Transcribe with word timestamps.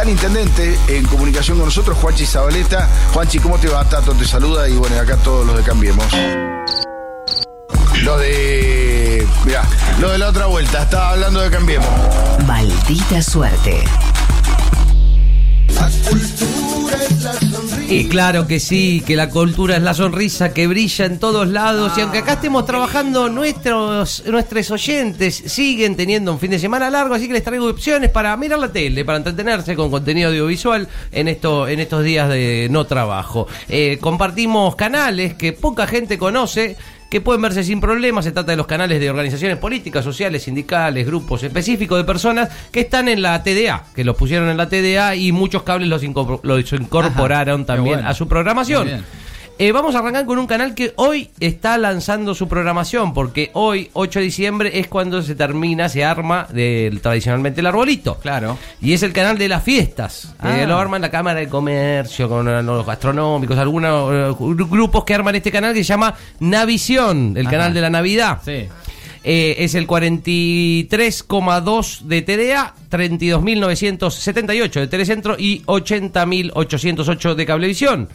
está 0.00 0.02
el 0.02 0.10
intendente 0.10 0.78
en 0.88 1.04
comunicación 1.06 1.58
con 1.58 1.66
nosotros, 1.66 1.98
Juanchi 1.98 2.24
Zabaleta. 2.24 2.88
Juanchi, 3.12 3.38
¿cómo 3.38 3.58
te 3.58 3.68
va? 3.68 3.84
Tato 3.84 4.14
te 4.14 4.24
saluda 4.24 4.66
y 4.68 4.72
bueno, 4.72 4.98
acá 4.98 5.16
todos 5.18 5.46
los 5.46 5.56
de 5.56 5.62
Cambiemos. 5.62 6.06
Lo 8.02 8.16
de. 8.16 9.26
Mirá, 9.44 9.62
lo 9.98 10.10
de 10.10 10.18
la 10.18 10.28
otra 10.28 10.46
vuelta, 10.46 10.84
estaba 10.84 11.10
hablando 11.10 11.40
de 11.40 11.50
Cambiemos. 11.50 11.88
Maldita 12.46 13.20
suerte. 13.20 13.84
Y 17.88 18.08
claro 18.08 18.46
que 18.46 18.60
sí, 18.60 19.02
que 19.04 19.16
la 19.16 19.30
cultura 19.30 19.76
es 19.76 19.82
la 19.82 19.94
sonrisa 19.94 20.54
que 20.54 20.68
brilla 20.68 21.06
en 21.06 21.18
todos 21.18 21.48
lados. 21.48 21.92
y 21.98 22.00
aunque 22.00 22.18
acá 22.18 22.34
estemos 22.34 22.64
trabajando, 22.64 23.28
nuestros, 23.28 24.22
nuestros 24.26 24.70
oyentes 24.70 25.42
siguen 25.46 25.96
teniendo 25.96 26.32
un 26.32 26.38
fin 26.38 26.52
de 26.52 26.60
semana 26.60 26.88
largo, 26.88 27.14
así 27.14 27.26
que 27.26 27.32
les 27.34 27.42
traigo 27.42 27.68
opciones 27.68 28.10
para 28.10 28.36
mirar 28.36 28.60
la 28.60 28.70
tele, 28.70 29.04
para 29.04 29.18
entretenerse 29.18 29.74
con 29.74 29.90
contenido 29.90 30.28
audiovisual 30.28 30.86
en, 31.10 31.28
esto, 31.28 31.66
en 31.66 31.80
estos 31.80 32.04
días 32.04 32.28
de 32.28 32.68
no 32.70 32.86
trabajo. 32.86 33.48
Eh, 33.68 33.98
compartimos 34.00 34.76
canales 34.76 35.34
que 35.34 35.52
poca 35.52 35.88
gente 35.88 36.16
conoce 36.16 36.76
que 37.10 37.20
pueden 37.20 37.42
verse 37.42 37.64
sin 37.64 37.80
problemas. 37.80 38.24
Se 38.24 38.32
trata 38.32 38.52
de 38.52 38.56
los 38.56 38.66
canales 38.66 39.00
de 39.00 39.10
organizaciones 39.10 39.58
políticas, 39.58 40.04
sociales, 40.04 40.44
sindicales, 40.44 41.04
grupos 41.04 41.42
específicos 41.42 41.98
de 41.98 42.04
personas 42.04 42.48
que 42.70 42.80
están 42.80 43.08
en 43.08 43.20
la 43.20 43.42
TDA, 43.42 43.84
que 43.94 44.04
los 44.04 44.16
pusieron 44.16 44.48
en 44.48 44.56
la 44.56 44.68
TDA 44.68 45.16
y 45.16 45.32
muchos 45.32 45.64
cables 45.64 45.88
los, 45.88 46.72
incorporaron 46.72 47.66
también 47.66 48.00
a 48.06 48.14
su 48.14 48.28
programación. 48.28 49.04
Eh, 49.62 49.72
vamos 49.72 49.94
a 49.94 49.98
arrancar 49.98 50.24
con 50.24 50.38
un 50.38 50.46
canal 50.46 50.74
que 50.74 50.94
hoy 50.96 51.28
está 51.38 51.76
lanzando 51.76 52.34
su 52.34 52.48
programación, 52.48 53.12
porque 53.12 53.50
hoy, 53.52 53.90
8 53.92 54.18
de 54.18 54.24
diciembre, 54.24 54.80
es 54.80 54.86
cuando 54.86 55.20
se 55.20 55.34
termina, 55.34 55.90
se 55.90 56.02
arma 56.02 56.46
del, 56.50 57.02
tradicionalmente 57.02 57.60
el 57.60 57.66
arbolito. 57.66 58.18
Claro. 58.20 58.56
Y 58.80 58.94
es 58.94 59.02
el 59.02 59.12
canal 59.12 59.36
de 59.36 59.50
las 59.50 59.62
fiestas. 59.62 60.34
Ah. 60.38 60.64
lo 60.66 60.78
arman 60.78 61.02
la 61.02 61.10
Cámara 61.10 61.40
de 61.40 61.48
Comercio, 61.48 62.26
con 62.26 62.48
eh, 62.48 62.62
los 62.62 62.86
gastronómicos, 62.86 63.58
algunos 63.58 64.14
eh, 64.14 64.34
grupos 64.38 65.04
que 65.04 65.12
arman 65.12 65.34
este 65.34 65.52
canal 65.52 65.74
que 65.74 65.84
se 65.84 65.88
llama 65.88 66.14
Navisión, 66.38 67.36
el 67.36 67.46
canal 67.46 67.74
de 67.74 67.82
la 67.82 67.90
Navidad. 67.90 68.38
Sí. 68.42 68.66
es 69.22 69.74
el 69.74 69.86
43,2 69.86 72.00
de 72.00 72.22
TDA, 72.22 72.74
32.978 72.90 74.70
de 74.70 74.86
Telecentro 74.86 75.36
y 75.38 75.60
80.808 75.64 77.34
de 77.34 77.44
Cablevisión. 77.44 78.08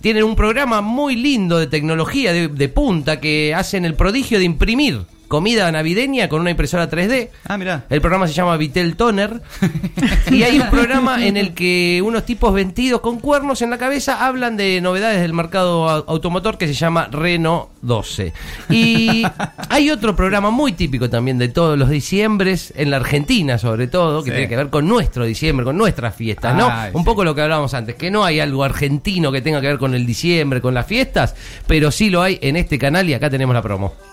Tienen 0.00 0.24
un 0.24 0.36
programa 0.36 0.80
muy 0.80 1.16
lindo 1.16 1.58
de 1.58 1.66
tecnología 1.66 2.32
de, 2.32 2.68
punta 2.68 3.20
que 3.20 3.54
hacen 3.54 3.84
el 3.84 3.94
prodigio 3.94 4.38
de 4.38 4.44
imprimir 4.44 5.06
comida 5.28 5.70
navideña 5.70 6.28
con 6.28 6.40
una 6.40 6.50
impresora 6.50 6.90
3D. 6.90 7.28
Ah, 7.44 7.58
mira. 7.58 7.84
El 7.90 8.00
programa 8.00 8.26
se 8.26 8.32
llama 8.32 8.56
Vitel 8.56 8.96
Toner. 8.96 9.40
y 10.30 10.42
hay 10.42 10.58
un 10.58 10.70
programa 10.70 11.24
en 11.24 11.36
el 11.36 11.54
que 11.54 12.02
unos 12.04 12.24
tipos 12.24 12.52
vestidos 12.52 13.00
con 13.00 13.20
cuernos 13.20 13.62
en 13.62 13.70
la 13.70 13.78
cabeza 13.78 14.26
hablan 14.26 14.56
de 14.56 14.80
novedades 14.80 15.20
del 15.20 15.34
mercado 15.34 15.88
automotor 15.88 16.58
que 16.58 16.66
se 16.66 16.74
llama 16.74 17.08
Reno 17.10 17.68
12. 17.82 18.32
Y 18.70 19.22
hay 19.68 19.90
otro 19.90 20.16
programa 20.16 20.50
muy 20.50 20.72
típico 20.72 21.10
también 21.10 21.38
de 21.38 21.48
todos 21.48 21.78
los 21.78 21.90
diciembres, 21.90 22.72
en 22.76 22.90
la 22.90 22.96
Argentina 22.96 23.58
sobre 23.58 23.86
todo, 23.86 24.22
que 24.22 24.30
tiene 24.30 24.48
que 24.48 24.56
ver 24.56 24.70
con 24.70 24.88
nuestro 24.88 25.24
diciembre, 25.24 25.64
con 25.64 25.76
nuestras 25.76 26.14
fiestas, 26.14 26.56
¿no? 26.56 26.70
un 26.92 27.04
poco 27.04 27.24
lo 27.24 27.34
que 27.34 27.42
hablábamos 27.42 27.74
antes, 27.74 27.94
que 27.94 28.10
no 28.10 28.24
hay 28.24 28.40
algo 28.40 28.64
argentino 28.64 29.30
que 29.30 29.42
tenga 29.42 29.60
que 29.60 29.66
ver 29.66 29.78
con 29.78 29.94
el 29.94 30.06
diciembre, 30.06 30.60
con 30.60 30.74
las 30.74 30.86
fiestas, 30.86 31.34
pero 31.66 31.90
sí 31.90 32.10
lo 32.10 32.22
hay 32.22 32.38
en 32.40 32.56
este 32.56 32.78
canal 32.78 33.08
y 33.08 33.14
acá 33.14 33.28
tenemos 33.28 33.54
la 33.54 33.62
promo. 33.62 34.07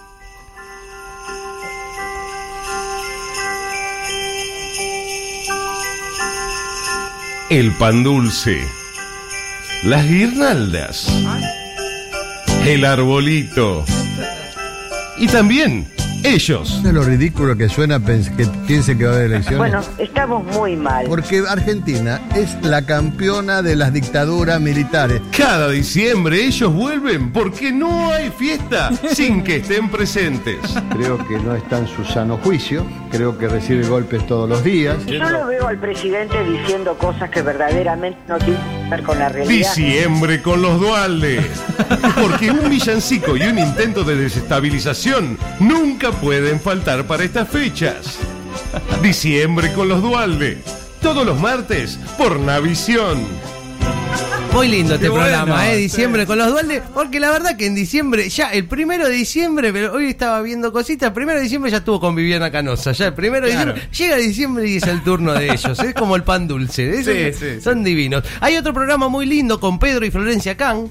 El 7.49 7.71
pan 7.73 8.03
dulce, 8.03 8.59
las 9.83 10.07
guirnaldas, 10.07 11.07
el 12.65 12.85
arbolito 12.85 13.85
y 15.17 15.27
también 15.27 15.87
ellos. 16.25 16.81
Es 16.83 16.93
lo 16.93 17.03
ridículo 17.03 17.55
que 17.55 17.69
suena 17.69 17.99
que 17.99 18.47
piense 18.67 18.97
que 18.97 19.05
va 19.05 19.11
a 19.11 19.15
haber 19.15 19.25
elecciones. 19.27 19.57
Bueno, 19.57 19.81
estamos 19.97 20.43
muy 20.55 20.75
mal. 20.75 21.05
Porque 21.07 21.43
Argentina 21.47 22.21
es 22.35 22.55
la 22.63 22.81
campeona 22.81 23.61
de 23.61 23.75
las 23.75 23.93
dictaduras 23.93 24.59
militares. 24.59 25.21
Cada 25.35 25.69
diciembre 25.69 26.45
ellos 26.45 26.73
vuelven 26.73 27.31
porque 27.31 27.71
no 27.71 28.11
hay 28.11 28.29
fiesta 28.31 28.91
sin 29.13 29.43
que 29.43 29.57
estén 29.57 29.89
presentes. 29.89 30.57
Creo 30.91 31.17
que 31.27 31.37
no 31.39 31.55
está 31.55 31.79
en 31.79 31.87
su 31.87 32.03
sano 32.03 32.37
juicio. 32.37 32.85
Creo 33.11 33.37
que 33.37 33.47
recibe 33.47 33.87
golpes 33.87 34.25
todos 34.27 34.49
los 34.49 34.63
días. 34.63 35.05
Yo 35.05 35.29
lo 35.29 35.47
veo 35.47 35.67
al 35.67 35.77
presidente 35.77 36.43
diciendo 36.43 36.97
cosas 36.97 37.29
que 37.29 37.41
verdaderamente 37.41 38.19
no 38.27 38.37
tienen 38.37 38.74
con. 39.03 39.47
Diciembre 39.47 40.41
con 40.41 40.61
los 40.61 40.79
dualdes. 40.79 41.45
Porque 42.21 42.51
un 42.51 42.69
villancico 42.69 43.35
y 43.35 43.43
un 43.43 43.59
intento 43.59 44.03
de 44.03 44.15
desestabilización 44.15 45.37
nunca 45.59 46.11
pueden 46.11 46.59
faltar 46.59 47.05
para 47.05 47.23
estas 47.23 47.49
fechas. 47.49 48.19
Diciembre 49.01 49.73
con 49.73 49.87
los 49.87 50.01
Dualde. 50.01 50.61
Todos 51.01 51.25
los 51.25 51.39
martes 51.39 51.99
por 52.17 52.39
Navisión. 52.39 53.25
Muy 54.55 54.69
lindo 54.69 54.95
este 54.95 55.11
programa, 55.11 55.69
¿eh? 55.69 55.75
Diciembre 55.75 56.25
con 56.25 56.37
los 56.37 56.49
dualdes. 56.49 56.81
Porque 56.93 57.19
la 57.19 57.29
verdad 57.29 57.57
que 57.57 57.65
en 57.65 57.75
diciembre, 57.75 58.29
ya 58.29 58.53
el 58.53 58.65
primero 58.65 59.05
de 59.09 59.13
diciembre, 59.13 59.73
pero 59.73 59.91
hoy 59.91 60.05
estaba 60.05 60.41
viendo 60.41 60.71
cositas. 60.71 61.07
El 61.07 61.13
primero 61.13 61.39
de 61.39 61.43
diciembre 61.43 61.69
ya 61.69 61.79
estuvo 61.79 61.99
con 61.99 62.15
Viviana 62.15 62.49
Canosa. 62.49 62.93
Ya 62.93 63.07
el 63.07 63.13
primero 63.13 63.47
de 63.47 63.51
diciembre. 63.51 63.89
Llega 63.91 64.15
diciembre 64.15 64.69
y 64.69 64.77
es 64.77 64.83
el 64.83 65.03
turno 65.03 65.33
de 65.33 65.51
ellos. 65.51 65.77
Es 65.77 65.93
como 65.93 66.15
el 66.15 66.23
pan 66.23 66.47
dulce. 66.47 67.03
Sí, 67.03 67.37
sí, 67.37 67.61
son 67.61 67.83
divinos. 67.83 68.23
Hay 68.39 68.55
otro 68.55 68.73
programa 68.73 69.09
muy 69.09 69.25
lindo 69.25 69.59
con 69.59 69.77
Pedro 69.77 70.05
y 70.05 70.11
Florencia 70.11 70.55
Can 70.55 70.89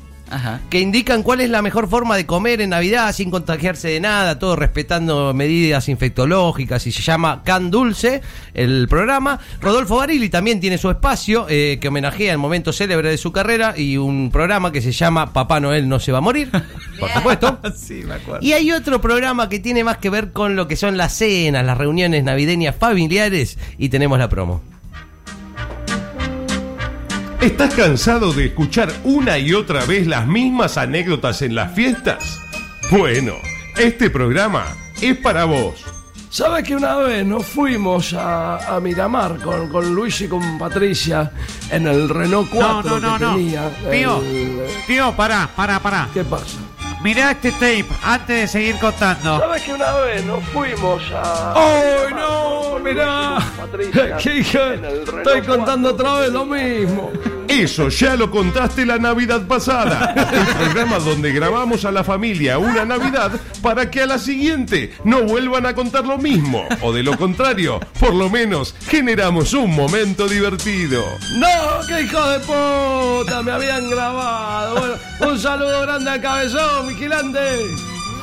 que 0.71 0.81
indican 0.81 1.23
cuál 1.23 1.41
es 1.41 1.51
la 1.51 1.63
mejor 1.63 1.89
forma 1.89 2.17
de 2.17 2.27
comer 2.27 2.61
en 2.61 2.71
Navidad 2.71 3.13
sin 3.13 3.31
contagiarse 3.31 3.89
de 3.89 4.01
nada, 4.01 4.39
todo 4.39 4.57
respetando 4.57 5.33
medidas 5.35 5.89
infectológicas 5.89 6.87
y 6.87 6.93
se 6.93 7.03
llama 7.03 7.43
Can 7.45 7.71
Dulce, 7.71 8.23
el 8.55 8.89
programa. 8.89 9.39
Rodolfo 9.61 9.97
Barili 9.97 10.29
también 10.29 10.61
tiene 10.61 10.79
su 10.79 10.91
espacio 10.91 11.47
eh, 11.49 11.79
que 11.81 11.89
homenajea 11.89 12.33
el 12.33 12.39
momento 12.39 12.73
célebre 12.73 13.11
de 13.11 13.19
su 13.19 13.33
carrera 13.33 13.75
y 13.77 13.97
un 13.97 14.31
programa 14.31 14.73
que 14.73 14.83
se 14.83 14.93
llama 14.93 15.33
Papá 15.33 15.61
Noel 15.61 15.89
no 15.89 16.01
se 16.01 16.13
va 16.13 16.19
a 16.19 16.23
morir, 16.23 16.51
por 17.01 17.11
supuesto. 17.11 17.59
Y 18.41 18.53
hay 18.53 18.73
otro 18.73 19.01
programa 19.01 19.49
que 19.49 19.59
tiene 19.59 19.85
más 19.85 19.99
que 19.99 20.11
ver 20.11 20.33
con 20.33 20.57
lo 20.57 20.69
que 20.69 20.77
son 20.77 20.97
las 20.97 21.13
cenas, 21.15 21.65
las 21.65 21.79
reuniones 21.79 22.25
navideñas 22.25 22.75
familiares 22.77 23.59
y 23.79 23.89
tenemos 23.89 24.19
la 24.19 24.29
promo. 24.29 24.74
¿Estás 27.45 27.75
cansado 27.75 28.33
de 28.33 28.47
escuchar 28.47 28.91
una 29.05 29.37
y 29.37 29.53
otra 29.53 29.85
vez 29.85 30.07
las 30.07 30.27
mismas 30.27 30.79
anécdotas 30.79 31.43
en 31.43 31.55
las 31.55 31.75
fiestas? 31.75 32.41
Bueno, 32.91 33.35
este 33.77 34.09
programa 34.09 34.65
es 35.03 35.19
para 35.19 35.45
vos. 35.45 35.85
¿Sabes 36.31 36.67
que 36.67 36.75
una 36.75 36.97
vez 36.97 37.27
nos 37.27 37.45
fuimos 37.45 38.15
a, 38.19 38.81
Miramar 38.83 39.37
con, 39.41 39.69
con, 39.69 39.95
Luis 39.95 40.23
y 40.23 40.27
con 40.27 40.59
Patricia 40.59 41.33
en 41.71 41.87
el 41.87 42.09
Renault 42.09 42.49
4 42.51 42.83
no, 42.83 42.99
no, 42.99 43.19
no, 43.19 43.35
tenía? 43.35 43.71
Tío, 43.91 44.23
tío, 44.87 45.15
pará, 45.15 45.47
pará, 45.55 45.79
pará. 45.81 46.09
¿Qué 46.15 46.25
pasa? 46.25 46.57
Mirá 47.03 47.33
este 47.33 47.53
tape 47.53 47.87
antes 48.03 48.41
de 48.41 48.49
seguir 48.49 48.79
contando. 48.79 49.39
¿Sabes 49.39 49.63
que 49.65 49.75
una 49.75 49.93
vez 49.97 50.25
nos 50.25 50.43
fuimos 50.45 51.03
a. 51.13 51.53
¡Ay, 51.55 52.15
no! 52.15 52.79
Mirá. 52.79 53.37
¿Qué 54.23 54.37
hija? 54.37 54.75
Estoy 54.75 55.43
contando 55.43 55.91
otra 55.91 56.15
vez 56.21 56.33
lo 56.33 56.47
mismo. 56.47 57.13
Eso 57.49 57.89
ya 57.89 58.17
lo 58.17 58.31
contaste 58.31 58.87
la 58.87 58.99
Navidad 58.99 59.47
pasada. 59.47 60.15
El 60.33 60.47
programa 60.57 60.99
donde 60.99 61.33
grabamos 61.33 61.85
a 61.85 61.93
la 61.93 62.05
familia 62.05 62.59
una 62.59 62.85
Navidad 62.85 63.33
para 63.63 63.91
que 63.91 64.03
a 64.03 64.07
la 64.07 64.19
siguiente 64.19 64.95
no 65.05 65.23
vuelvan 65.23 65.67
a 65.67 65.75
contar 65.75 66.05
lo 66.05 66.19
mismo. 66.19 66.67
O 66.83 66.93
de 66.93 67.03
lo 67.03 67.17
contrario, 67.17 67.81
por 68.01 68.15
lo 68.15 68.29
menos 68.29 68.75
generamos 68.89 69.53
un 69.53 69.75
momento 69.75 70.29
divertido. 70.29 71.05
¡No! 71.37 71.87
¡Qué 71.87 72.03
hijo 72.03 72.29
de 72.29 72.41
puta! 72.41 73.43
Me 73.43 73.53
habían 73.53 73.91
grabado. 73.91 74.79
Bueno, 74.79 75.33
un 75.33 75.39
saludo 75.39 75.83
grande 75.83 76.11
al 76.11 76.21
cabezón, 76.21 76.89
vigilante. 76.89 77.41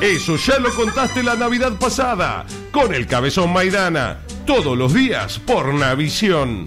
Eso 0.01 0.36
ya 0.36 0.57
lo 0.57 0.74
contaste 0.74 1.22
la 1.22 1.36
Navidad 1.36 1.74
pasada. 1.74 2.46
Con 2.72 2.94
el 2.94 3.06
cabezón 3.06 3.54
Maidana. 3.54 4.22
Todos 4.48 4.75
los 4.75 4.94
días 4.94 5.40
por 5.40 5.74
Navisión. 5.74 6.66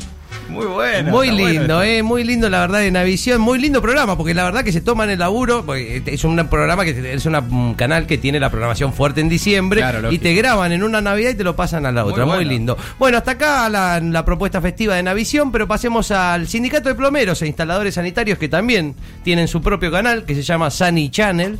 Muy 0.48 0.66
bueno. 0.66 1.10
Muy 1.10 1.30
lindo, 1.30 1.82
eh, 1.82 2.02
muy 2.02 2.24
lindo 2.24 2.50
la 2.50 2.60
verdad 2.60 2.80
de 2.80 2.90
Navisión, 2.90 3.40
muy 3.40 3.58
lindo 3.58 3.80
programa, 3.80 4.16
porque 4.16 4.34
la 4.34 4.44
verdad 4.44 4.64
que 4.64 4.72
se 4.72 4.80
toman 4.80 5.10
el 5.10 5.18
laburo, 5.18 5.64
es 5.74 6.24
un 6.24 6.36
programa 6.48 6.84
que 6.84 7.14
es 7.14 7.26
un 7.26 7.74
canal 7.74 8.06
que 8.06 8.18
tiene 8.18 8.40
la 8.40 8.50
programación 8.50 8.92
fuerte 8.92 9.20
en 9.20 9.28
diciembre 9.28 9.84
y 10.10 10.18
te 10.18 10.34
graban 10.34 10.72
en 10.72 10.82
una 10.82 11.00
Navidad 11.00 11.30
y 11.30 11.34
te 11.34 11.44
lo 11.44 11.54
pasan 11.56 11.86
a 11.86 11.92
la 11.92 12.04
otra, 12.04 12.26
muy, 12.26 12.44
lindo. 12.44 12.76
Bueno, 12.98 13.18
hasta 13.18 13.32
acá 13.32 13.68
la, 13.68 14.24
propuesta 14.24 14.60
festiva 14.60 14.94
de 14.94 15.02
Navisión, 15.02 15.52
pero 15.52 15.68
pasemos 15.68 16.10
al 16.10 16.48
Sindicato 16.48 16.88
de 16.88 16.94
Plomeros 16.94 17.42
e 17.42 17.46
Instaladores 17.46 17.94
Sanitarios 17.94 18.38
que 18.38 18.48
también 18.48 18.94
tienen 19.22 19.48
su 19.48 19.60
propio 19.60 19.90
canal 19.90 20.24
que 20.24 20.34
se 20.34 20.42
llama 20.42 20.70
Sunny 20.70 21.10
Channel, 21.10 21.58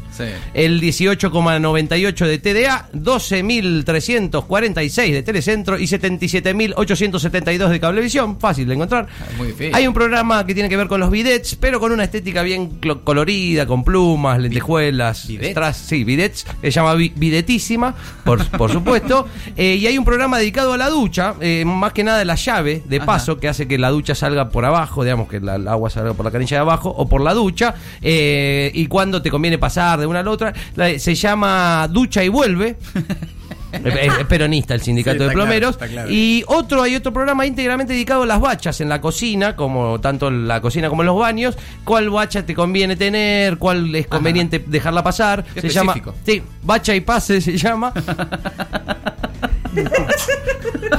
el 0.55 0.81
18,98 0.81 2.27
de 2.27 2.39
TDA, 2.39 2.89
12.346 2.95 5.13
de 5.13 5.23
Telecentro 5.23 5.79
y 5.79 5.85
77.872 5.85 7.69
de 7.69 7.81
Cablevisión, 7.81 8.41
fácil 8.41 8.67
de 8.79 8.85
encontrar. 8.85 9.07
muy 9.37 9.49
difícil. 9.49 9.75
Hay 9.75 9.87
un 9.87 9.95
programa 9.95 10.45
que 10.47 10.55
tiene 10.55 10.69
que 10.69 10.77
ver 10.77 10.89
con 10.89 11.01
los 11.01 11.11
bidets, 11.11 11.57
pero 11.57 11.81
con 11.81 11.93
una 11.93 12.05
estética 12.05 12.43
bien 12.43 12.79
colorida, 13.05 13.67
con 13.67 13.85
plumas, 13.85 14.39
lentejuelas, 14.41 15.29
strass- 15.29 15.75
sí, 15.87 16.05
bidets, 16.05 16.47
se 16.63 16.71
llama 16.71 16.95
Bi- 16.95 17.13
Bidetísima, 17.15 17.95
por, 18.25 18.45
por 18.59 18.71
supuesto. 18.73 19.27
Eh, 19.57 19.77
y 19.77 19.87
hay 19.87 19.99
un 19.99 20.05
programa 20.05 20.39
dedicado 20.39 20.73
a 20.73 20.77
la 20.79 20.89
ducha, 20.89 21.35
eh, 21.41 21.65
más 21.67 21.93
que 21.93 22.05
nada 22.05 22.25
la 22.25 22.35
llave 22.35 22.83
de 22.87 22.97
Ajá. 22.99 23.07
paso, 23.07 23.39
que 23.39 23.49
hace 23.49 23.67
que 23.69 23.79
la 23.79 23.91
ducha 23.91 24.15
salga 24.15 24.49
por 24.51 24.65
abajo, 24.65 25.05
digamos 25.05 25.29
que 25.29 25.41
la- 25.41 25.57
el 25.57 25.69
agua 25.69 25.91
salga 25.91 26.15
por 26.15 26.25
la 26.25 26.31
canilla 26.31 26.57
de 26.57 26.61
abajo 26.63 26.89
o 26.91 27.09
por 27.09 27.21
la 27.21 27.35
ducha, 27.35 27.75
eh, 28.03 28.71
y 28.75 28.87
cuando 28.87 29.23
te 29.23 29.31
conviene 29.31 29.59
pasar 29.59 29.99
de 30.01 30.07
una 30.07 30.21
a 30.21 30.23
la 30.23 30.31
otra. 30.31 30.53
La- 30.77 30.99
se 30.99 31.15
llama 31.15 31.87
Ducha 31.91 32.23
y 32.25 32.29
Vuelve. 32.29 32.77
Es 33.75 34.25
peronista 34.27 34.75
el 34.75 34.81
sindicato 34.83 35.19
Sí, 35.19 35.25
de 35.25 35.27
claro, 35.27 35.39
plomeros. 35.41 35.77
claro. 35.77 36.11
Y 36.11 36.45
otro, 36.47 36.83
hay 36.83 36.97
otro 36.97 37.13
programa 37.13 37.47
íntegramente 37.47 37.93
dedicado 37.93 38.23
a 38.23 38.27
las 38.27 38.41
bachas 38.41 38.81
en 38.81 38.89
la 38.89 39.01
cocina, 39.01 39.57
como 39.57 40.01
tanto 40.01 40.29
en 40.29 40.47
la 40.49 40.61
cocina 40.61 40.89
como 40.89 41.03
en 41.03 41.07
los 41.07 41.19
baños. 41.19 41.57
¿Cuál 41.85 42.11
bacha 42.11 42.45
te 42.47 42.55
conviene 42.55 42.97
tener? 42.97 43.59
¿Cuál 43.59 43.95
es 43.95 44.07
conveniente 44.07 44.63
dejarla 44.67 45.03
pasar? 45.03 45.45
Qué 45.55 45.61
se 45.63 45.69
llama. 45.71 45.93
específico. 45.93 46.15
Sí, 46.25 46.43
bacha 46.63 46.95
y 46.95 47.01
pase 47.01 47.41
se 47.41 47.57
llama. 47.57 47.93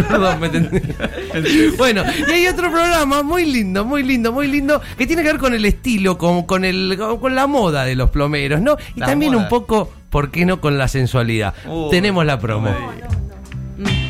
Perdón, 0.10 0.40
me 0.40 0.48
entendí. 0.48 0.80
Bueno, 1.78 2.04
y 2.28 2.32
hay 2.32 2.48
otro 2.48 2.72
programa 2.72 3.22
muy 3.24 3.46
lindo, 3.46 3.84
muy 3.86 4.04
lindo, 4.04 4.32
muy 4.32 4.48
lindo, 4.48 4.82
que 4.98 5.06
tiene 5.06 5.22
que 5.22 5.30
ver 5.30 5.38
con 5.38 5.54
el 5.54 5.66
estilo, 5.66 6.18
con, 6.18 6.44
con, 6.44 6.64
el, 6.64 6.96
con, 6.98 7.20
con 7.20 7.36
la 7.36 7.46
moda 7.48 7.84
de 7.86 7.96
los 7.96 8.10
plomeros, 8.10 8.62
¿no? 8.62 8.78
Y 8.96 9.00
La 9.02 9.08
también 9.08 9.34
moda. 9.34 9.44
un 9.44 9.50
poco, 9.50 9.92
¿por 10.16 10.32
qué 10.32 10.46
no 10.46 10.62
con 10.62 10.78
la 10.78 10.88
sensualidad? 10.88 11.54
Uy, 11.68 11.90
Tenemos 11.92 12.26
la 12.26 12.40
promo. 12.40 12.70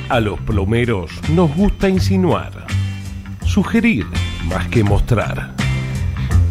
A 0.07 0.19
los 0.19 0.39
plomeros 0.41 1.09
nos 1.29 1.51
gusta 1.55 1.89
insinuar, 1.89 2.67
sugerir 3.43 4.05
más 4.47 4.67
que 4.67 4.83
mostrar. 4.83 5.55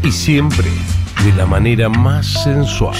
Y 0.02 0.10
siempre 0.10 0.68
de 1.24 1.32
la 1.34 1.46
manera 1.46 1.88
más 1.88 2.26
sensual. 2.26 2.96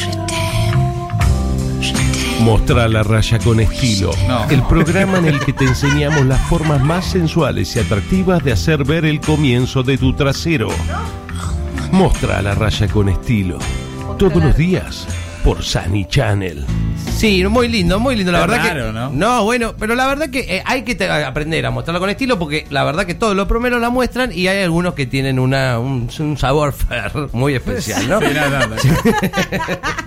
Mostrar 2.38 2.88
la 2.88 3.02
raya 3.02 3.40
con 3.40 3.58
estilo. 3.58 4.12
No. 4.28 4.48
El 4.48 4.62
programa 4.62 5.18
en 5.18 5.24
el 5.24 5.40
que 5.40 5.52
te 5.52 5.64
enseñamos 5.64 6.24
las 6.24 6.40
formas 6.42 6.80
más 6.80 7.04
sensuales 7.04 7.74
y 7.74 7.80
atractivas 7.80 8.44
de 8.44 8.52
hacer 8.52 8.84
ver 8.84 9.04
el 9.06 9.18
comienzo 9.18 9.82
de 9.82 9.98
tu 9.98 10.12
trasero. 10.12 10.68
Mostra 11.90 12.40
la 12.42 12.54
raya 12.54 12.86
con 12.86 13.08
estilo. 13.08 13.58
Todos 14.18 14.40
los 14.40 14.56
días 14.56 15.08
por 15.44 15.62
Sunny 15.62 16.06
Channel. 16.06 16.64
Sí, 17.16 17.44
muy 17.46 17.68
lindo, 17.68 18.00
muy 18.00 18.16
lindo. 18.16 18.32
La 18.32 18.40
Qué 18.40 18.46
verdad 18.50 18.66
raro, 18.68 18.86
que. 18.86 18.92
¿no? 19.16 19.44
bueno, 19.44 19.74
pero 19.78 19.94
la 19.94 20.06
verdad 20.06 20.30
que 20.30 20.40
eh, 20.56 20.62
hay 20.64 20.82
que 20.82 20.94
te- 20.94 21.08
aprender 21.08 21.64
a 21.66 21.70
mostrarla 21.70 22.00
con 22.00 22.10
estilo 22.10 22.38
porque 22.38 22.66
la 22.70 22.82
verdad 22.82 23.04
que 23.06 23.14
todos 23.14 23.36
los 23.36 23.46
promeros 23.46 23.80
la 23.80 23.90
muestran 23.90 24.30
y 24.32 24.48
hay 24.48 24.62
algunos 24.62 24.94
que 24.94 25.06
tienen 25.06 25.38
una, 25.38 25.78
un, 25.78 26.08
un 26.18 26.38
sabor 26.38 26.74
muy 27.32 27.54
especial, 27.54 28.08
¿no? 28.08 28.20
Sí, 28.20 28.26
no, 28.34 28.48
no, 28.48 28.66
no. 28.66 28.76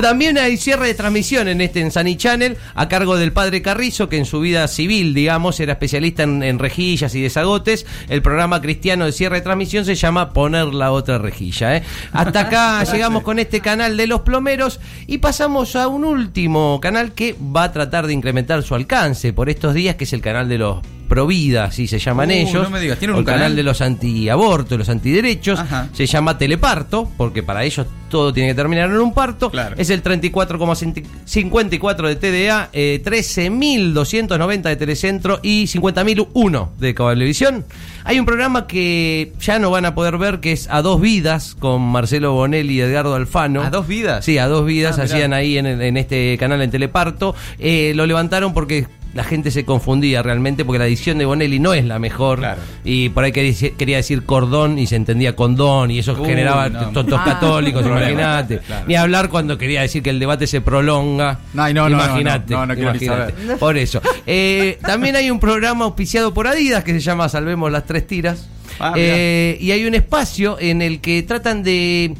También 0.00 0.38
hay 0.38 0.56
cierre 0.56 0.86
de 0.86 0.94
transmisión 0.94 1.48
en 1.48 1.60
este 1.60 1.80
en 1.80 1.90
Sunny 1.90 2.16
Channel 2.16 2.56
a 2.74 2.88
cargo 2.88 3.16
del 3.16 3.32
padre 3.32 3.62
Carrizo, 3.62 4.08
que 4.08 4.16
en 4.16 4.24
su 4.24 4.40
vida 4.40 4.66
civil, 4.68 5.14
digamos, 5.14 5.60
era 5.60 5.72
especialista 5.72 6.22
en, 6.22 6.42
en 6.42 6.58
rejillas 6.58 7.14
y 7.14 7.20
desagotes. 7.20 7.86
El 8.08 8.22
programa 8.22 8.60
cristiano 8.60 9.04
de 9.04 9.12
cierre 9.12 9.36
de 9.36 9.42
transmisión 9.42 9.84
se 9.84 9.94
llama 9.94 10.32
Poner 10.32 10.66
la 10.66 10.92
otra 10.92 11.18
rejilla. 11.18 11.76
¿eh? 11.76 11.82
Hasta 12.12 12.40
acá 12.40 12.84
llegamos 12.92 13.22
con 13.22 13.38
este 13.38 13.60
canal 13.60 13.96
de 13.96 14.06
los 14.06 14.20
plomeros 14.20 14.80
y 15.06 15.18
pasamos 15.18 15.76
a 15.76 15.88
un 15.88 16.04
último 16.04 16.80
canal 16.80 17.12
que 17.12 17.34
va 17.34 17.64
a 17.64 17.72
tratar 17.72 18.06
de 18.06 18.12
incrementar 18.12 18.62
su 18.62 18.74
alcance 18.74 19.32
por 19.32 19.48
estos 19.50 19.74
días, 19.74 19.96
que 19.96 20.04
es 20.04 20.12
el 20.12 20.20
canal 20.20 20.48
de 20.48 20.58
los 20.58 20.97
Provida, 21.08 21.64
así 21.64 21.86
se 21.86 21.98
llaman 21.98 22.28
Uh, 22.28 22.32
ellos. 22.32 22.62
no 22.62 22.70
me 22.70 22.80
digas, 22.80 22.98
¿tienen 22.98 23.16
un 23.16 23.24
canal 23.24 23.40
canal? 23.40 23.56
de 23.56 23.62
los 23.62 23.80
antiabortos, 23.80 24.78
los 24.78 24.88
antiderechos. 24.88 25.58
Ajá. 25.58 25.88
Se 25.92 26.06
llama 26.06 26.38
Teleparto, 26.38 27.10
porque 27.16 27.42
para 27.42 27.64
ellos 27.64 27.86
todo 28.10 28.32
tiene 28.32 28.50
que 28.50 28.54
terminar 28.54 28.90
en 28.90 28.98
un 28.98 29.12
parto. 29.14 29.50
Claro. 29.50 29.76
Es 29.78 29.90
el 29.90 30.02
34,54 30.02 32.08
de 32.08 32.16
TDA, 32.16 32.68
eh, 32.72 33.00
13.290 33.04 34.62
de 34.62 34.76
Telecentro 34.76 35.40
y 35.42 35.66
50.001 35.66 36.68
de 36.78 36.94
Cablevisión. 36.94 37.64
Hay 38.04 38.18
un 38.18 38.26
programa 38.26 38.66
que 38.66 39.32
ya 39.40 39.58
no 39.58 39.70
van 39.70 39.84
a 39.84 39.94
poder 39.94 40.16
ver 40.18 40.40
que 40.40 40.52
es 40.52 40.68
A 40.70 40.80
Dos 40.82 41.00
Vidas 41.00 41.54
con 41.58 41.82
Marcelo 41.82 42.32
Bonelli 42.32 42.74
y 42.76 42.80
Edgardo 42.80 43.14
Alfano. 43.14 43.62
¿A 43.62 43.70
dos 43.70 43.86
vidas? 43.86 44.24
Sí, 44.24 44.38
a 44.38 44.46
dos 44.46 44.64
vidas 44.64 44.98
Ah, 44.98 45.02
hacían 45.02 45.32
ahí 45.34 45.58
en 45.58 45.96
este 45.96 46.36
canal 46.38 46.62
en 46.62 46.70
Teleparto. 46.70 47.34
Eh, 47.58 47.92
lo 47.94 48.06
levantaron 48.06 48.54
porque 48.54 48.86
la 49.14 49.24
gente 49.24 49.50
se 49.50 49.64
confundía 49.64 50.22
realmente 50.22 50.64
porque 50.64 50.78
la 50.78 50.86
edición 50.86 51.18
de 51.18 51.24
Bonelli 51.24 51.58
no 51.58 51.72
es 51.74 51.84
la 51.84 51.98
mejor. 51.98 52.38
Claro. 52.40 52.60
Y 52.84 53.08
por 53.08 53.24
ahí 53.24 53.32
quería, 53.32 53.50
decir- 53.52 53.72
quería 53.76 53.96
decir 53.96 54.22
cordón 54.24 54.78
y 54.78 54.86
se 54.86 54.96
entendía 54.96 55.34
condón 55.34 55.90
y 55.90 55.98
eso 55.98 56.16
Uy, 56.20 56.26
generaba 56.28 56.68
no. 56.68 56.90
tontos 56.90 57.18
Ah. 57.20 57.24
católicos, 57.24 57.82
Problema. 57.84 58.10
imagínate. 58.10 58.58
Claro. 58.58 58.84
Ni 58.86 58.94
hablar 58.96 59.28
cuando 59.30 59.56
quería 59.58 59.80
decir 59.82 60.02
que 60.02 60.10
el 60.10 60.18
debate 60.20 60.46
se 60.46 60.60
prolonga. 60.60 61.38
Ay, 61.56 61.74
no, 61.74 61.88
no, 61.88 61.96
no, 61.96 62.04
imagínate. 62.04 62.52
no, 62.52 62.60
no, 62.60 62.66
no 62.66 62.74
quiero 62.74 62.92
ni 62.92 63.04
imagínate. 63.04 63.32
saber. 63.42 63.58
Por 63.58 63.76
eso. 63.76 64.00
Eh, 64.26 64.78
también 64.82 65.16
hay 65.16 65.30
un 65.30 65.40
programa 65.40 65.84
auspiciado 65.86 66.32
por 66.34 66.46
Adidas 66.46 66.84
que 66.84 66.92
se 66.92 67.00
llama 67.00 67.28
Salvemos 67.28 67.72
las 67.72 67.86
Tres 67.86 68.06
Tiras. 68.06 68.48
Ah. 68.78 68.92
Eh, 68.96 69.56
y 69.60 69.72
hay 69.72 69.84
un 69.86 69.94
espacio 69.94 70.56
en 70.60 70.82
el 70.82 71.00
que 71.00 71.22
tratan 71.24 71.62
de 71.64 72.14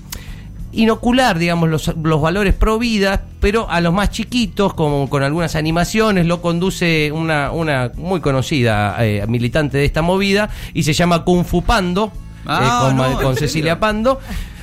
inocular, 0.73 1.39
digamos, 1.39 1.69
los, 1.69 1.93
los 2.03 2.21
valores 2.21 2.55
pro 2.55 2.79
vida, 2.79 3.23
pero 3.41 3.71
a 3.71 3.81
los 3.81 3.93
más 3.95 4.11
chiquitos, 4.11 4.75
como 4.75 5.09
con 5.09 5.23
algunas 5.23 5.55
animaciones, 5.57 6.27
lo 6.27 6.43
conduce 6.43 7.11
una, 7.13 7.51
una 7.53 7.91
muy 7.97 8.21
conocida 8.21 8.97
eh, 9.05 9.25
militante 9.29 9.79
de 9.79 9.85
esta 9.85 10.03
movida 10.03 10.51
y 10.75 10.83
se 10.83 10.93
llama 10.93 11.25
Kung 11.25 11.45
Fu 11.45 11.63
Pando, 11.63 12.13
Ah, 12.47 12.63
eh, 12.63 12.87
con, 12.87 12.97
no, 12.97 13.03
Ma- 13.03 13.09
¿en 13.09 13.15
con 13.15 13.35
serio? 13.35 13.49
Cecilia 13.49 13.81
Pando. 13.81 14.21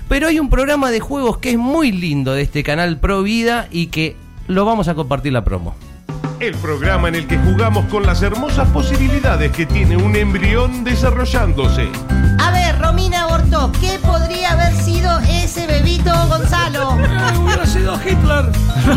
Pero 0.07 0.27
hay 0.27 0.39
un 0.39 0.49
programa 0.49 0.91
de 0.91 0.99
juegos 0.99 1.37
que 1.39 1.51
es 1.51 1.57
muy 1.57 1.91
lindo 1.91 2.33
de 2.33 2.43
este 2.43 2.63
canal 2.63 2.99
Pro 2.99 3.23
Vida 3.23 3.67
y 3.71 3.87
que 3.87 4.15
lo 4.47 4.63
vamos 4.65 4.87
a 4.87 4.93
compartir 4.95 5.33
la 5.33 5.43
promo. 5.43 5.75
El 6.39 6.53
programa 6.55 7.07
en 7.07 7.15
el 7.15 7.27
que 7.27 7.37
jugamos 7.37 7.85
con 7.85 8.03
las 8.05 8.21
hermosas 8.21 8.69
posibilidades 8.69 9.51
que 9.51 9.65
tiene 9.65 9.97
un 9.97 10.15
embrión 10.15 10.83
desarrollándose. 10.83 11.87
¿Qué 13.79 13.99
podría 13.99 14.51
haber 14.53 14.73
sido 14.75 15.19
ese 15.19 15.67
bebito 15.67 16.11
Gonzalo? 16.27 16.97
Eh, 17.05 17.37
hubiera 17.37 17.65
sido 17.65 17.95
Hitler. 17.95 18.45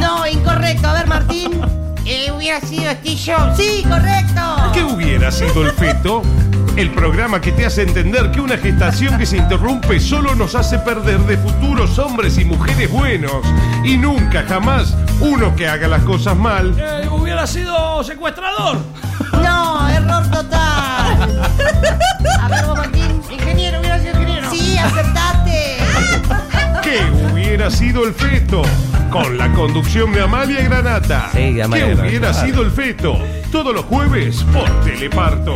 No, 0.00 0.26
incorrecto. 0.26 0.88
A 0.88 0.92
ver, 0.94 1.06
Martín. 1.06 1.60
Eh, 2.04 2.30
hubiera 2.32 2.60
sido 2.60 2.90
Steve 2.92 3.16
Jobs. 3.24 3.56
Sí, 3.56 3.84
correcto. 3.88 4.70
¿Qué 4.72 4.82
hubiera 4.82 5.30
sido 5.30 5.64
el 5.66 5.72
feto? 5.72 6.22
El 6.76 6.90
programa 6.90 7.40
que 7.40 7.52
te 7.52 7.66
hace 7.66 7.82
entender 7.82 8.30
que 8.30 8.40
una 8.40 8.56
gestación 8.56 9.18
que 9.18 9.26
se 9.26 9.36
interrumpe 9.36 10.00
solo 10.00 10.34
nos 10.34 10.54
hace 10.54 10.78
perder 10.78 11.20
de 11.20 11.36
futuros 11.36 11.98
hombres 11.98 12.38
y 12.38 12.44
mujeres 12.44 12.90
buenos. 12.90 13.42
Y 13.84 13.96
nunca, 13.96 14.44
jamás, 14.48 14.94
uno 15.20 15.54
que 15.56 15.68
haga 15.68 15.88
las 15.88 16.02
cosas 16.02 16.36
mal. 16.36 16.74
Eh, 16.78 17.08
hubiera 17.10 17.46
sido 17.46 18.02
secuestrador. 18.04 18.78
El 28.08 28.14
feto? 28.14 28.62
Con 29.10 29.36
la 29.36 29.52
conducción 29.52 30.12
de 30.12 30.22
Amalia 30.22 30.62
Granata. 30.62 31.28
Sí, 31.32 31.60
Amalia 31.60 31.94
¿Qué 31.94 31.94
hubiera 31.94 32.32
sido 32.32 32.62
el 32.62 32.70
feto? 32.70 33.18
Todos 33.52 33.74
los 33.74 33.84
jueves 33.86 34.44
por 34.52 34.68
Teleparto. 34.84 35.54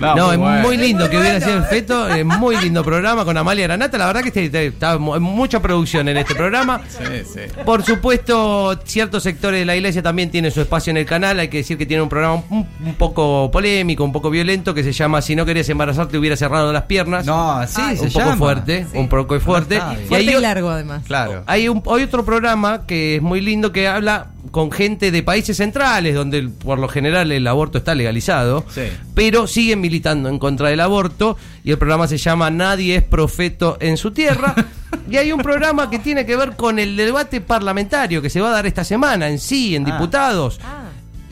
No, 0.00 0.32
es 0.32 0.38
bueno. 0.38 0.60
muy 0.66 0.76
lindo 0.76 1.08
que 1.08 1.18
hubiera 1.18 1.40
sido 1.40 1.56
el 1.58 1.64
feto, 1.64 2.08
es 2.08 2.24
muy 2.24 2.56
lindo 2.56 2.82
programa 2.84 3.24
con 3.24 3.36
Amalia 3.36 3.64
Granata, 3.68 3.96
la 3.96 4.06
verdad 4.06 4.22
que 4.22 4.28
este- 4.28 4.46
este- 4.46 4.66
está 4.66 4.98
mu- 4.98 5.18
mucha 5.20 5.60
producción 5.62 6.08
en 6.08 6.16
este 6.16 6.34
programa. 6.34 6.80
Sí, 6.88 7.04
sí. 7.32 7.40
Por 7.64 7.84
supuesto, 7.84 8.78
ciertos 8.84 9.22
sectores 9.22 9.60
de 9.60 9.66
la 9.66 9.76
iglesia 9.76 10.02
también 10.02 10.30
tienen 10.30 10.50
su 10.50 10.60
espacio 10.60 10.90
en 10.90 10.96
el 10.96 11.06
canal. 11.06 11.38
Hay 11.38 11.48
que 11.48 11.58
decir 11.58 11.78
que 11.78 11.86
tiene 11.86 12.02
un 12.02 12.08
programa 12.08 12.42
un, 12.50 12.66
un 12.84 12.94
poco 12.94 13.50
polémico, 13.52 14.02
un 14.04 14.12
poco 14.12 14.30
violento, 14.30 14.74
que 14.74 14.82
se 14.82 14.92
llama 14.92 15.22
Si 15.22 15.36
no 15.36 15.46
querías 15.46 15.68
embarazarte, 15.68 16.18
hubiera 16.18 16.36
cerrado 16.36 16.72
las 16.72 16.82
piernas. 16.84 17.24
No, 17.24 17.64
sí, 17.68 17.74
se 17.96 18.02
un 18.04 18.12
poco 18.12 18.18
llama. 18.24 18.36
fuerte, 18.36 18.86
un 18.94 19.08
poco 19.08 19.38
fuerte. 19.40 19.76
está 19.76 19.90
bien. 19.90 20.02
Y 20.04 20.08
Fuerte 20.08 20.26
hay 20.28 20.32
y 20.32 20.36
o- 20.36 20.40
largo, 20.40 20.70
además. 20.70 21.02
Claro. 21.06 21.44
hay, 21.46 21.68
un, 21.68 21.82
hay 21.88 22.02
otro 22.02 22.24
programa 22.24 22.84
que 22.86 23.16
es 23.16 23.22
muy 23.22 23.40
lindo 23.40 23.70
que 23.72 23.86
habla 23.86 24.26
con 24.50 24.70
gente 24.72 25.10
de 25.10 25.22
países 25.22 25.56
centrales, 25.58 26.14
donde 26.14 26.42
por 26.48 26.78
lo 26.78 26.88
general 26.88 27.30
el 27.32 27.46
aborto 27.46 27.78
está 27.78 27.94
legalizado, 27.94 28.64
Sí. 28.68 28.82
pero 29.14 29.46
siguen 29.46 29.80
militando 29.80 30.28
en 30.28 30.38
contra 30.38 30.68
del 30.68 30.80
aborto 30.80 31.36
y 31.64 31.70
el 31.70 31.78
programa 31.78 32.06
se 32.08 32.18
llama 32.18 32.50
Nadie 32.50 32.96
es 32.96 33.02
profeto 33.02 33.76
en 33.80 33.96
su 33.96 34.10
tierra. 34.12 34.54
y 35.10 35.16
hay 35.16 35.32
un 35.32 35.40
programa 35.40 35.90
que 35.90 35.98
tiene 35.98 36.24
que 36.26 36.36
ver 36.36 36.56
con 36.56 36.78
el 36.78 36.96
debate 36.96 37.40
parlamentario 37.40 38.20
que 38.22 38.30
se 38.30 38.40
va 38.40 38.48
a 38.48 38.52
dar 38.52 38.66
esta 38.66 38.84
semana 38.84 39.28
en 39.28 39.38
sí, 39.38 39.74
en 39.76 39.86
Ah. 39.88 39.92
diputados. 39.92 40.60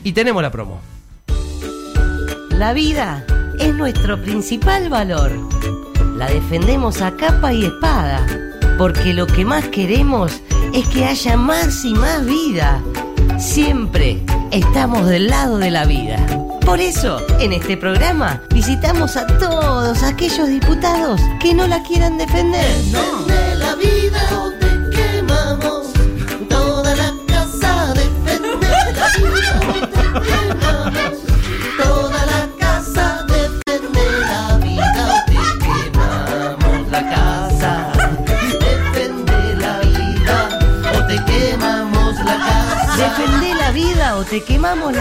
Y 0.03 0.11
tenemos 0.13 0.41
la 0.41 0.51
promo. 0.51 0.79
La 2.51 2.73
vida 2.73 3.25
es 3.59 3.73
nuestro 3.75 4.21
principal 4.21 4.89
valor. 4.89 5.31
La 6.15 6.27
defendemos 6.27 7.01
a 7.01 7.15
capa 7.15 7.53
y 7.53 7.65
espada, 7.65 8.25
porque 8.77 9.13
lo 9.13 9.27
que 9.27 9.45
más 9.45 9.67
queremos 9.67 10.41
es 10.73 10.87
que 10.87 11.05
haya 11.05 11.37
más 11.37 11.85
y 11.85 11.93
más 11.93 12.25
vida. 12.25 12.81
Siempre 13.37 14.23
estamos 14.51 15.07
del 15.07 15.27
lado 15.27 15.59
de 15.59 15.69
la 15.69 15.85
vida. 15.85 16.17
Por 16.65 16.79
eso, 16.79 17.25
en 17.39 17.53
este 17.53 17.77
programa 17.77 18.41
visitamos 18.53 19.15
a 19.15 19.27
todos 19.27 20.01
aquellos 20.03 20.47
diputados 20.49 21.21
que 21.39 21.53
no 21.53 21.67
la 21.67 21.83
quieran 21.83 22.17
defender. 22.17 22.65
De 23.27 23.55
la 23.55 23.75
vida 23.75 24.66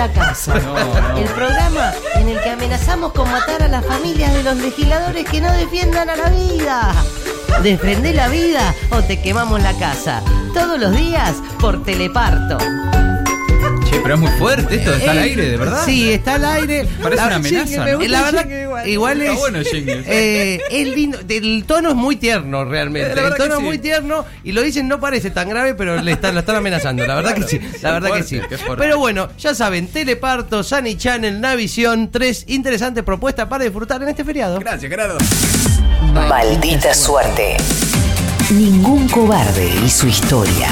la 0.07 0.13
casa. 0.13 0.55
El 1.17 1.29
programa 1.29 1.93
en 2.17 2.29
el 2.29 2.41
que 2.43 2.51
amenazamos 2.51 3.13
con 3.13 3.31
matar 3.31 3.63
a 3.63 3.69
las 3.69 3.85
familias 3.85 4.33
de 4.35 4.43
los 4.43 4.57
legisladores 4.57 5.25
que 5.29 5.41
no 5.41 5.53
defiendan 5.53 6.09
a 6.11 6.17
la 6.17 6.29
vida. 6.31 6.95
Defendé 7.63 8.13
la 8.13 8.29
vida 8.29 8.75
o 8.91 9.03
te 9.03 9.21
quemamos 9.21 9.63
la 9.63 9.73
casa. 9.79 10.23
Todos 10.55 10.79
los 10.79 10.95
días 10.97 11.35
por 11.61 11.83
teleparto. 11.85 12.59
Che, 13.89 14.01
pero 14.01 14.15
es 14.15 14.21
muy 14.21 14.31
fuerte 14.33 14.77
esto, 14.77 14.93
está 14.95 15.13
al 15.13 15.19
Eh, 15.19 15.23
aire, 15.23 15.51
¿de 15.51 15.57
verdad? 15.57 15.83
Sí, 15.85 16.13
está 16.13 16.35
al 16.35 16.45
aire. 16.45 16.87
Parece 17.03 17.21
La- 17.23 17.27
una 17.29 17.37
amenaza, 17.37 17.67
Sí, 17.67 17.77
¿no? 17.77 17.85
La 18.09 18.23
verdad, 18.23 18.41
jingle 18.43 18.66
igual. 18.87 19.23
igual 19.23 19.23
Está 19.23 19.33
es. 19.33 19.39
bueno 19.39 19.59
el 19.59 19.67
eh, 20.07 20.61
es 20.71 20.87
lindo. 20.89 21.19
El 21.29 21.65
tono 21.67 21.91
es 21.91 21.95
muy 21.97 22.17
tierno, 22.17 22.65
realmente. 22.65 23.11
Eh, 23.11 23.25
el 23.27 23.35
tono 23.37 23.55
es 23.55 23.59
sí. 23.59 23.65
muy 23.65 23.79
tierno 23.79 24.25
y 24.45 24.53
lo 24.53 24.63
dicen 24.63 24.89
no 24.89 25.01
parece 25.01 25.31
tan 25.31 25.49
grave, 25.49 25.75
pero 25.75 26.01
le 26.01 26.13
están, 26.13 26.35
lo 26.35 26.41
están 26.41 26.57
amenazando. 26.57 27.07
La 27.07 27.15
verdad 27.17 27.35
que 27.37 27.43
sí. 27.45 27.61
La 27.83 27.93
verdad 27.93 28.13
que 28.13 28.23
sí. 28.23 28.41
Pero 28.79 28.99
bueno, 28.99 29.29
ya 29.39 29.55
saben, 29.55 29.89
Teleparto, 29.89 30.63
Sunny 30.63 30.97
Channel, 30.97 31.41
Navisión, 31.41 32.11
tres 32.11 32.45
interesantes 32.49 33.05
propuestas 33.05 33.49
para 33.49 33.65
disfrutar 33.65 34.03
en 34.03 34.09
este 34.09 34.25
feriado. 34.25 34.59
Gracias, 34.61 34.91
Gerardo. 34.91 35.19
Maldita 36.13 36.95
suerte. 36.95 37.57
Ningún 38.51 39.09
cobarde 39.09 39.71
y 39.85 39.91
su 39.91 40.07
historia. 40.07 40.69